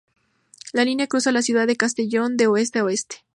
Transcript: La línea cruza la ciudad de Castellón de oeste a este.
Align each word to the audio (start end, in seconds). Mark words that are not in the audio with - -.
La 0.73 0.83
línea 0.83 1.05
cruza 1.05 1.31
la 1.31 1.43
ciudad 1.43 1.67
de 1.67 1.75
Castellón 1.75 2.35
de 2.35 2.47
oeste 2.47 2.79
a 2.79 2.89
este. 2.89 3.17